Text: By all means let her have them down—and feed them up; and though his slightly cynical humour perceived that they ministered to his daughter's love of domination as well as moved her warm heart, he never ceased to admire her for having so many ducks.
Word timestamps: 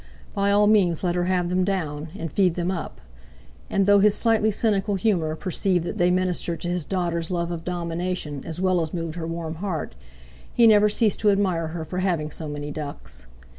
By 0.33 0.49
all 0.49 0.65
means 0.65 1.03
let 1.03 1.13
her 1.13 1.25
have 1.25 1.49
them 1.49 1.63
down—and 1.63 2.31
feed 2.33 2.55
them 2.55 2.71
up; 2.71 3.01
and 3.69 3.85
though 3.85 3.99
his 3.99 4.15
slightly 4.15 4.49
cynical 4.49 4.95
humour 4.95 5.35
perceived 5.35 5.83
that 5.83 5.99
they 5.99 6.09
ministered 6.09 6.59
to 6.61 6.69
his 6.69 6.85
daughter's 6.85 7.29
love 7.29 7.51
of 7.51 7.63
domination 7.63 8.41
as 8.43 8.59
well 8.59 8.81
as 8.81 8.95
moved 8.95 9.13
her 9.13 9.27
warm 9.27 9.57
heart, 9.61 9.93
he 10.51 10.65
never 10.65 10.89
ceased 10.89 11.19
to 11.19 11.29
admire 11.29 11.67
her 11.67 11.85
for 11.85 11.99
having 11.99 12.31
so 12.31 12.47
many 12.47 12.71
ducks. 12.71 13.27